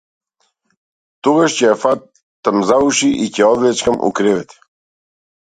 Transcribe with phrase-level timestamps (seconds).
[1.27, 4.59] Тогаш ќе ја фатам за уши и ќе ја одвлечкам у кревет!